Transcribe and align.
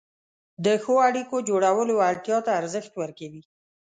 د 0.65 0.67
ښو 0.83 0.93
اړیکو 1.07 1.35
جوړولو 1.49 1.93
وړتیا 1.99 2.37
ته 2.45 2.51
ارزښت 2.61 2.91
ورکوي، 3.01 3.43